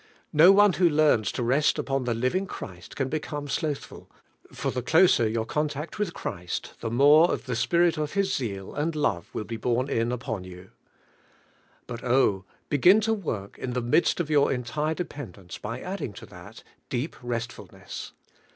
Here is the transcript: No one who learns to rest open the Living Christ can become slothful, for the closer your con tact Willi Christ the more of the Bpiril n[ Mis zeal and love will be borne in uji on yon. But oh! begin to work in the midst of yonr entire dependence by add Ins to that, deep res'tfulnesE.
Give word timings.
No 0.33 0.51
one 0.51 0.73
who 0.73 0.89
learns 0.89 1.31
to 1.33 1.43
rest 1.43 1.77
open 1.79 2.05
the 2.05 2.15
Living 2.15 2.47
Christ 2.47 2.95
can 2.95 3.07
become 3.07 3.47
slothful, 3.47 4.09
for 4.51 4.71
the 4.71 4.81
closer 4.81 5.29
your 5.29 5.45
con 5.45 5.67
tact 5.67 5.99
Willi 5.99 6.09
Christ 6.09 6.73
the 6.79 6.89
more 6.89 7.31
of 7.31 7.45
the 7.45 7.53
Bpiril 7.53 7.99
n[ 8.09 8.15
Mis 8.17 8.33
zeal 8.35 8.73
and 8.73 8.95
love 8.95 9.29
will 9.31 9.43
be 9.43 9.57
borne 9.57 9.91
in 9.91 10.09
uji 10.09 10.23
on 10.25 10.43
yon. 10.43 10.71
But 11.85 12.03
oh! 12.03 12.45
begin 12.67 12.99
to 13.01 13.13
work 13.13 13.59
in 13.59 13.73
the 13.73 13.79
midst 13.81 14.19
of 14.19 14.29
yonr 14.29 14.51
entire 14.51 14.95
dependence 14.95 15.59
by 15.59 15.79
add 15.79 16.01
Ins 16.01 16.17
to 16.17 16.25
that, 16.25 16.63
deep 16.89 17.13
res'tfulnesE. 17.17 18.13